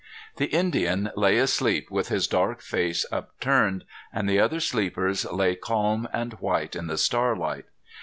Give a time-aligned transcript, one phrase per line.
[0.37, 6.09] The Indian lay asleep with his dark face upturned, and the other sleepers lay calm
[6.11, 7.65] and white in the starlight.